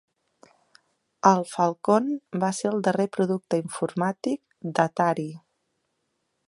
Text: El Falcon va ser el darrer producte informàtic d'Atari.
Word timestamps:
El 1.31 1.43
Falcon 1.49 2.09
va 2.45 2.51
ser 2.61 2.71
el 2.71 2.81
darrer 2.89 3.07
producte 3.17 3.61
informàtic 3.65 4.43
d'Atari. 4.79 5.29